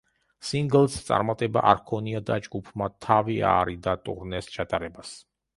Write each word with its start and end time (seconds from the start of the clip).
სინგლს 0.51 0.95
წარმატება 1.09 1.63
არ 1.73 1.77
ჰქონია 1.83 2.21
და 2.31 2.39
ჯგუფმა 2.47 2.87
თავი 3.07 3.39
აარიდა 3.53 3.97
ტურნეს 4.09 4.55
ჩატარებას. 4.57 5.17